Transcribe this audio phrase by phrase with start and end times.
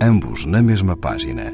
[0.00, 1.52] ambos na mesma página.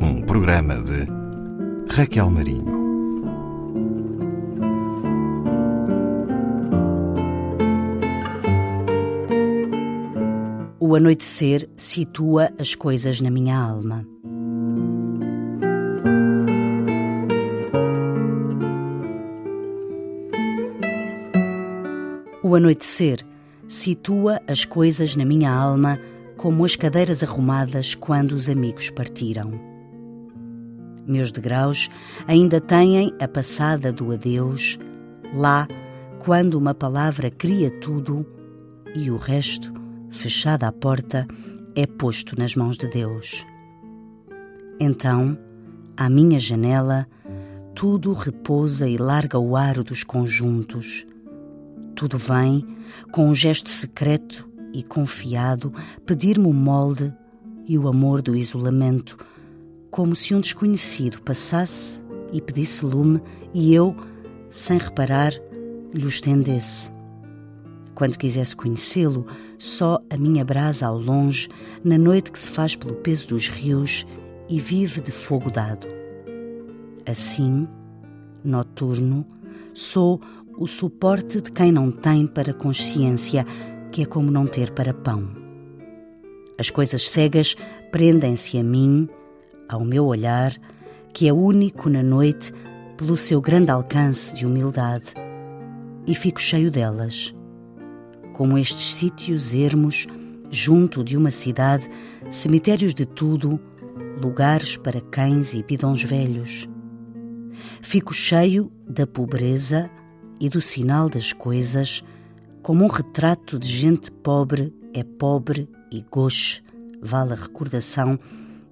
[0.00, 1.06] Um programa de
[1.94, 2.82] Raquel Marinho.
[10.78, 14.11] O anoitecer situa as coisas na minha alma.
[22.44, 23.20] O anoitecer
[23.68, 25.96] situa as coisas na minha alma
[26.36, 29.52] como as cadeiras arrumadas quando os amigos partiram.
[31.06, 31.88] Meus degraus
[32.26, 34.76] ainda têm a passada do adeus,
[35.32, 35.68] lá
[36.18, 38.26] quando uma palavra cria tudo
[38.92, 39.72] e o resto,
[40.10, 41.28] fechada a porta,
[41.76, 43.46] é posto nas mãos de Deus.
[44.80, 45.38] Então,
[45.96, 47.06] à minha janela,
[47.72, 51.06] tudo repousa e larga o aro dos conjuntos
[52.02, 52.66] tudo vem,
[53.12, 55.72] com um gesto secreto e confiado,
[56.04, 57.14] pedir-me o molde
[57.64, 59.16] e o amor do isolamento,
[59.88, 63.22] como se um desconhecido passasse e pedisse lume
[63.54, 63.94] e eu,
[64.50, 65.32] sem reparar,
[65.94, 66.92] lhe o estendesse.
[67.94, 69.24] Quando quisesse conhecê-lo,
[69.56, 71.48] só a minha brasa ao longe,
[71.84, 74.04] na noite que se faz pelo peso dos rios
[74.48, 75.86] e vive de fogo dado.
[77.06, 77.68] Assim,
[78.42, 79.24] noturno,
[79.72, 80.20] sou
[80.56, 83.46] o suporte de quem não tem para consciência,
[83.90, 85.28] que é como não ter para pão.
[86.58, 87.56] As coisas cegas
[87.90, 89.08] prendem-se a mim,
[89.68, 90.52] ao meu olhar,
[91.12, 92.52] que é único na noite
[92.96, 95.14] pelo seu grande alcance de humildade,
[96.06, 97.34] e fico cheio delas.
[98.32, 100.06] Como estes sítios ermos,
[100.50, 101.88] junto de uma cidade,
[102.30, 103.60] cemitérios de tudo,
[104.20, 106.68] lugares para cães e bidões velhos.
[107.80, 109.90] Fico cheio da pobreza,
[110.42, 112.02] e do sinal das coisas,
[112.64, 116.60] como um retrato de gente pobre é pobre e gauche,
[117.00, 118.18] vale a recordação,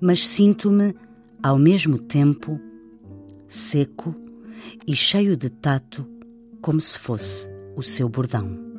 [0.01, 0.97] mas sinto-me,
[1.41, 2.61] ao mesmo tempo,
[3.47, 4.17] seco
[4.85, 6.05] e cheio de tato,
[6.61, 8.70] como se fosse o seu bordão.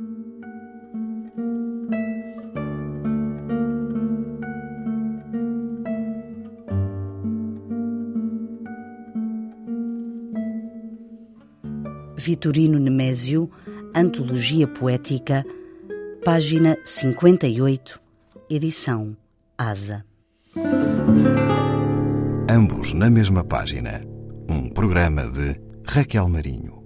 [12.21, 13.49] Vitorino Nemésio,
[13.95, 15.43] Antologia Poética,
[16.23, 17.99] página 58,
[18.47, 19.17] edição
[19.57, 20.05] Asa.
[22.47, 24.03] Ambos na mesma página.
[24.47, 26.80] Um programa de Raquel Marinho.